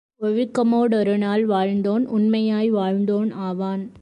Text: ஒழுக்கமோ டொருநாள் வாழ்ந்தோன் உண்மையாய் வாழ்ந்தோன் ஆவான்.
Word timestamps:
ஒழுக்கமோ 0.21 0.85
டொருநாள் 0.87 1.47
வாழ்ந்தோன் 1.47 2.05
உண்மையாய் 2.05 2.73
வாழ்ந்தோன் 2.73 3.31
ஆவான். 3.31 3.91